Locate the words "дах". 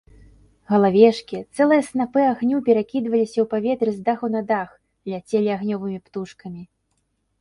4.51-4.69